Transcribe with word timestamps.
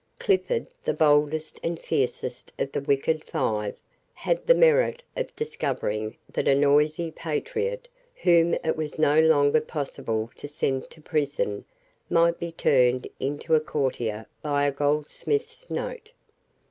Clifford, 0.17 0.65
the 0.83 0.95
boldest 0.95 1.59
and 1.61 1.79
fiercest 1.79 2.51
of 2.57 2.71
the 2.71 2.81
wicked 2.81 3.23
Five, 3.23 3.75
had 4.15 4.47
the 4.47 4.55
merit 4.55 5.03
of 5.15 5.35
discovering 5.35 6.17
that 6.33 6.47
a 6.47 6.55
noisy 6.55 7.11
patriot, 7.11 7.87
whom 8.15 8.55
it 8.63 8.75
was 8.75 8.97
no 8.97 9.19
longer 9.19 9.61
possible 9.61 10.31
to 10.37 10.47
send 10.47 10.89
to 10.89 11.01
prison, 11.01 11.65
might 12.09 12.39
be 12.39 12.51
turned 12.51 13.07
into 13.19 13.53
a 13.53 13.59
courtier 13.59 14.25
by 14.41 14.65
a 14.65 14.71
goldsmith's 14.71 15.69
note. 15.69 16.11